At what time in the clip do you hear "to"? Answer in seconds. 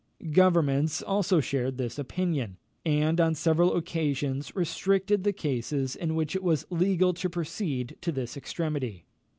7.13-7.29, 8.01-8.11